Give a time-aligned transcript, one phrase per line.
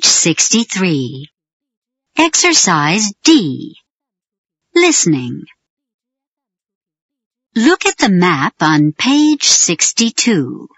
[0.00, 1.28] Page 63.
[2.16, 3.76] Exercise D.
[4.74, 5.42] Listening.
[7.54, 10.68] Look at the map on page 62.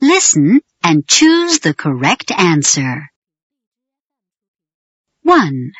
[0.00, 3.08] Listen and choose the correct answer.
[5.22, 5.70] 1.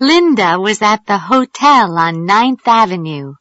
[0.00, 3.32] Linda was at the hotel on Ninth Avenue.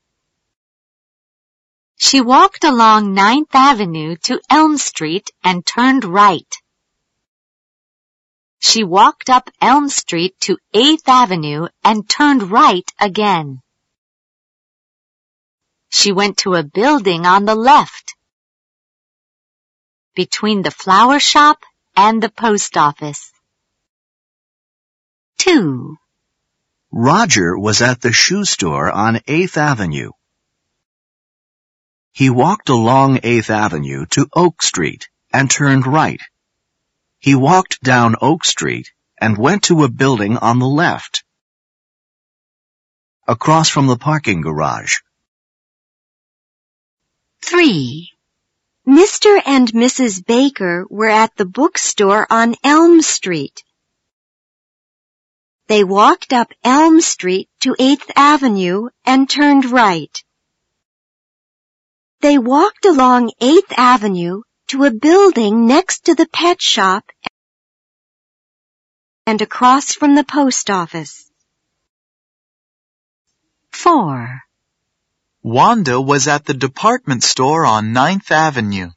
[1.97, 6.47] She walked along Ninth Avenue to Elm Street and turned right.
[8.59, 13.61] She walked up Elm Street to 8th Avenue and turned right again.
[15.89, 18.15] She went to a building on the left,
[20.17, 21.59] between the flower shop
[21.95, 23.31] and the post office.
[25.37, 25.95] 2.
[26.91, 30.11] Roger was at the shoe store on 8th Avenue.
[32.11, 36.19] He walked along 8th Avenue to Oak Street and turned right.
[37.19, 41.23] He walked down Oak Street and went to a building on the left,
[43.27, 44.97] across from the parking garage.
[47.43, 48.11] 3.
[48.87, 49.41] Mr.
[49.45, 50.25] and Mrs.
[50.25, 53.63] Baker were at the bookstore on Elm Street.
[55.67, 60.23] They walked up Elm Street to 8th Avenue and turned right.
[62.21, 67.09] They walked along 8th Avenue to a building next to the pet shop
[69.25, 71.29] and across from the post office.
[73.71, 74.41] 4.
[75.43, 78.89] Wanda was at the department store on Ninth Avenue.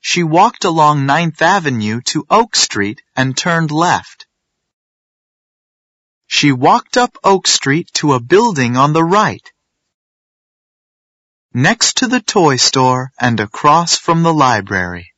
[0.00, 4.26] She walked along Ninth Avenue to Oak Street and turned left.
[6.26, 9.50] She walked up Oak Street to a building on the right,
[11.54, 15.12] next to the toy store and across from the library.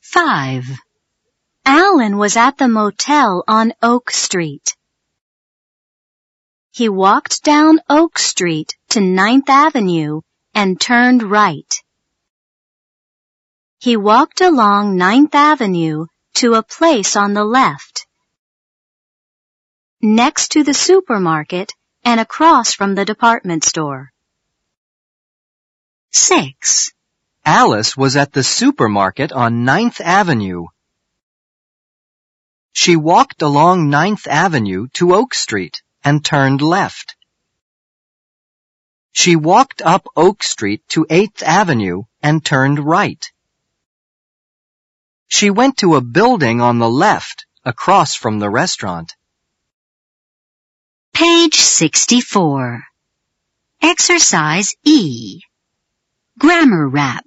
[0.00, 0.64] 5.
[1.64, 4.76] Alan was at the motel on Oak Street.
[6.70, 10.20] He walked down Oak Street to Ninth Avenue
[10.54, 11.74] and turned right.
[13.80, 18.06] He walked along Ninth Avenue to a place on the left,
[20.00, 21.72] next to the supermarket
[22.04, 24.12] and across from the department store.
[26.18, 26.92] 6.
[27.44, 30.66] Alice was at the supermarket on Ninth Avenue.
[32.72, 37.16] She walked along Ninth Avenue to Oak Street and turned left.
[39.12, 43.24] She walked up Oak Street to 8th Avenue and turned right.
[45.28, 49.14] She went to a building on the left across from the restaurant.
[51.14, 52.82] Page 64.
[53.80, 55.42] Exercise E.
[56.38, 57.24] Grammar rap.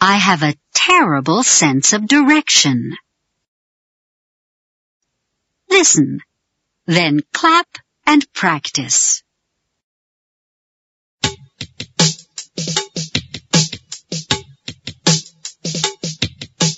[0.00, 2.96] I have a terrible sense of direction.
[5.68, 6.20] Listen,
[6.86, 7.66] then clap
[8.06, 9.24] and practice.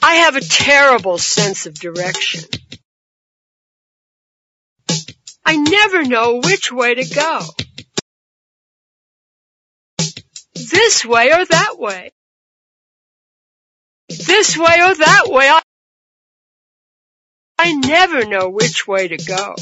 [0.03, 2.45] I have a terrible sense of direction.
[5.45, 7.41] I never know which way to go.
[10.71, 12.13] This way or that way.
[14.09, 15.49] This way or that way.
[15.49, 15.63] I,
[17.59, 19.55] I never know which way to go.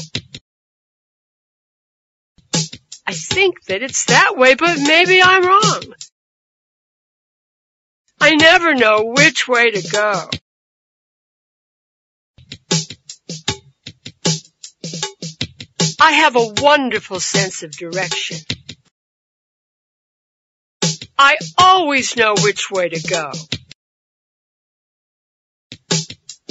[3.05, 5.93] I think that it's that way, but maybe I'm wrong.
[8.19, 10.29] I never know which way to go.
[15.99, 18.37] I have a wonderful sense of direction.
[21.17, 23.31] I always know which way to go.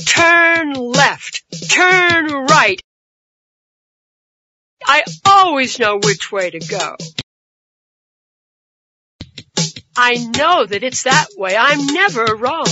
[0.05, 2.81] Turn left, turn right.
[4.87, 6.97] I always know which way to go.
[9.97, 11.57] I know that it's that way.
[11.57, 12.67] I'm never wrong.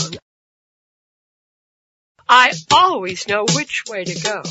[2.29, 4.43] I always know which way to go.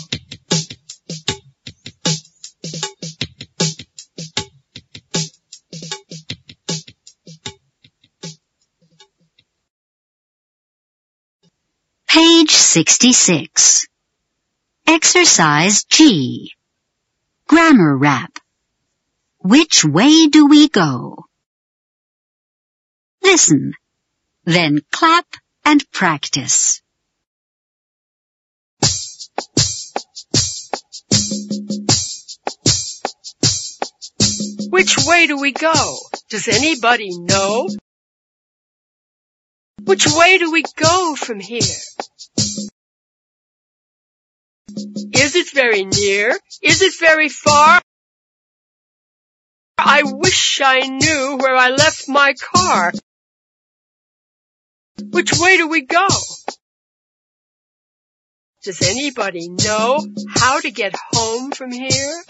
[12.09, 13.85] Page 66.
[14.87, 16.53] Exercise G.
[17.47, 18.39] Grammar rap.
[19.37, 21.25] Which way do we go?
[23.21, 23.73] Listen,
[24.43, 25.27] then clap
[25.63, 26.81] and practice.
[34.71, 35.97] Which way do we go?
[36.31, 37.69] Does anybody know?
[39.89, 41.81] Which way do we go from here?
[45.15, 46.37] Is it very near?
[46.61, 47.81] Is it very far?
[49.79, 52.91] I wish I knew where I left my car.
[55.01, 56.07] Which way do we go?
[58.61, 62.23] Does anybody know how to get home from here?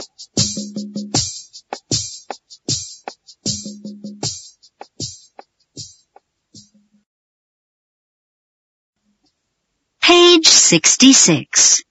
[10.39, 11.83] Page 66.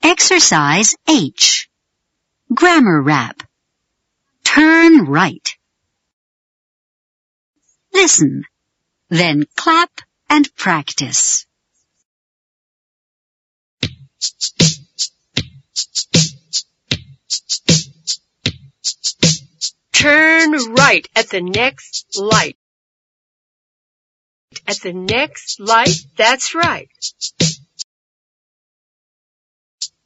[0.00, 1.68] Exercise H.
[2.54, 3.42] Grammar rap.
[4.44, 5.48] Turn right.
[7.92, 8.44] Listen.
[9.08, 9.90] Then clap
[10.30, 11.46] and practice.
[19.92, 22.56] Turn right at the next light.
[24.68, 26.88] At the next light, that's right.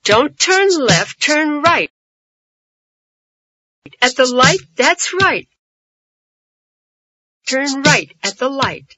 [0.08, 1.90] Don't turn left, turn right.
[4.00, 5.46] At the light, that's right.
[7.46, 8.90] Turn right at the light.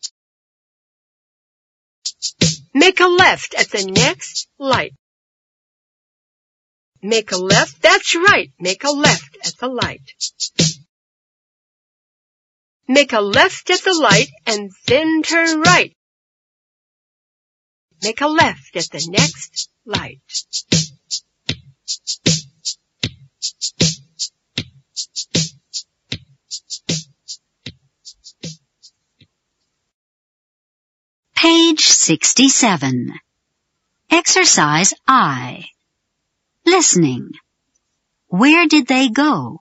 [2.72, 4.92] Make a left at the next light.
[7.02, 8.52] Make a left, that's right.
[8.60, 10.12] Make a left at the light.
[12.86, 15.92] Make a left at the light and then turn right.
[18.00, 20.20] Make a left at the next light.
[32.10, 33.12] 67.
[34.10, 35.66] Exercise I.
[36.66, 37.30] Listening.
[38.26, 39.60] Where did they go?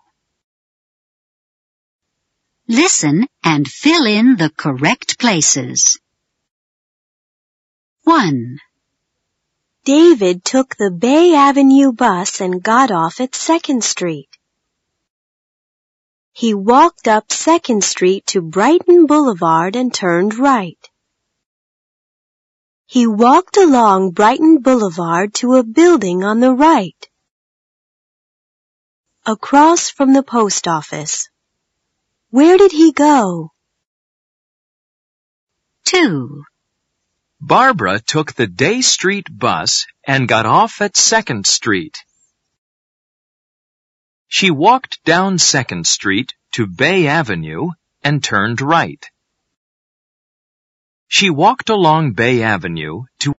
[2.67, 5.99] Listen and fill in the correct places.
[8.05, 8.57] 1.
[9.85, 14.29] David took the Bay Avenue bus and got off at 2nd Street.
[16.33, 20.88] He walked up 2nd Street to Brighton Boulevard and turned right.
[22.91, 27.07] He walked along Brighton Boulevard to a building on the right.
[29.27, 31.30] Across from the post office.
[32.31, 33.51] Where did he go?
[35.83, 36.44] 2.
[37.39, 42.03] Barbara took the Day Street bus and got off at 2nd Street.
[44.27, 47.69] She walked down 2nd Street to Bay Avenue
[48.03, 49.06] and turned right.
[51.11, 53.33] She walked along Bay Avenue to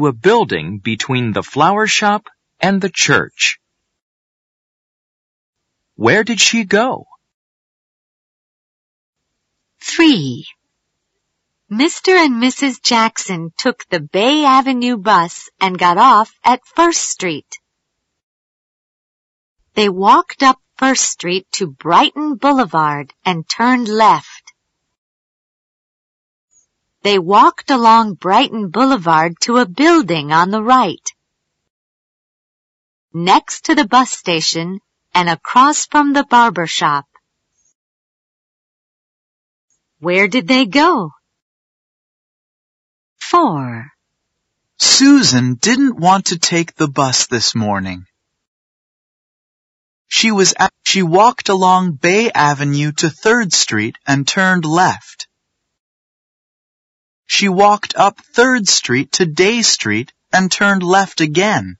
[0.00, 2.28] a building between the flower shop
[2.58, 3.58] and the church.
[5.94, 7.06] Where did she go?
[9.82, 10.46] 3.
[11.70, 12.12] Mr.
[12.24, 12.82] and Mrs.
[12.82, 17.58] Jackson took the Bay Avenue bus and got off at First Street.
[19.74, 24.45] They walked up First Street to Brighton Boulevard and turned left.
[27.06, 31.08] They walked along Brighton Boulevard to a building on the right.
[33.14, 34.80] Next to the bus station
[35.14, 37.04] and across from the barber shop.
[40.00, 41.12] Where did they go?
[43.20, 43.86] 4.
[44.78, 48.04] Susan didn't want to take the bus this morning.
[50.08, 55.25] She was she walked along Bay Avenue to 3rd Street and turned left.
[57.26, 61.76] She walked up 3rd Street to Day Street and turned left again.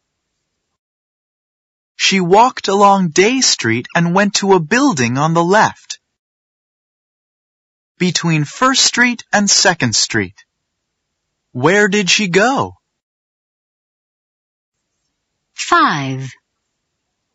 [1.97, 5.99] She walked along Day Street and went to a building on the left.
[7.99, 10.45] Between 1st Street and 2nd Street.
[11.53, 12.75] Where did she go?
[15.55, 16.31] 5.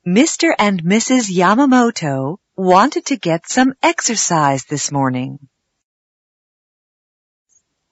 [0.07, 0.53] Mr.
[0.57, 1.29] and Mrs.
[1.29, 5.39] Yamamoto wanted to get some exercise this morning.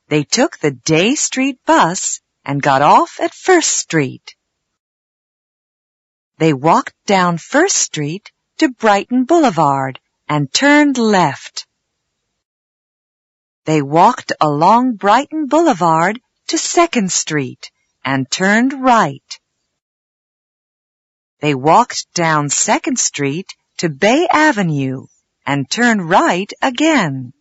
[0.10, 4.36] They took the Day Street bus and got off at First Street.
[6.40, 11.68] They walked down First Street to Brighton Boulevard and turned left.
[13.66, 17.70] They walked along Brighton Boulevard to Second Street
[18.04, 19.40] and turned right.
[21.40, 25.06] They walked down Second Street to Bay Avenue
[25.46, 27.34] and turned right again.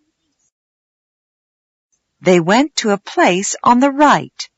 [2.20, 4.48] They went to a place on the right.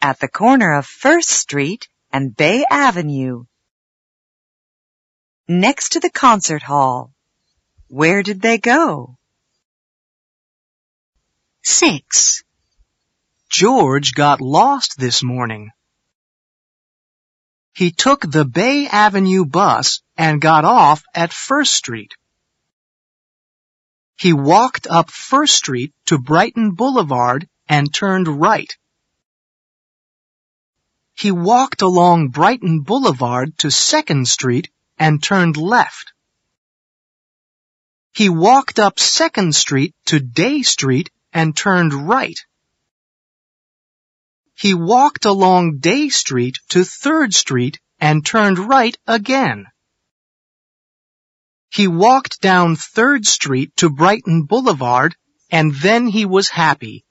[0.00, 3.44] At the corner of First Street and Bay Avenue.
[5.46, 7.12] Next to the concert hall.
[7.88, 9.16] Where did they go?
[11.62, 12.44] 6.
[13.50, 15.70] George got lost this morning.
[17.74, 22.14] He took the Bay Avenue bus and got off at First Street.
[24.18, 28.76] He walked up First Street to Brighton Boulevard and turned right.
[31.14, 36.12] He walked along Brighton Boulevard to Second Street and turned left.
[38.12, 42.38] He walked up Second Street to Day Street and turned right.
[44.54, 49.66] He walked along Day Street to Third Street and turned right again.
[51.70, 55.16] He walked down Third Street to Brighton Boulevard
[55.50, 57.04] and then he was happy.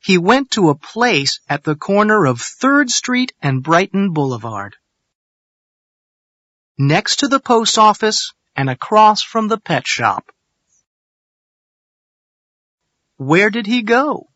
[0.00, 4.76] He went to a place at the corner of Third Street and Brighton Boulevard.
[6.76, 10.32] Next to the post office and across from the pet shop.
[13.16, 14.31] Where did he go?